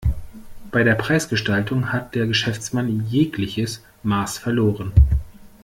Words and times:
Bei 0.71 0.81
der 0.83 0.95
Preisgestaltung 0.95 1.93
hat 1.93 2.15
der 2.15 2.25
Geschäftsmann 2.25 3.05
jegliches 3.09 3.83
Maß 4.01 4.39
verloren. 4.39 4.93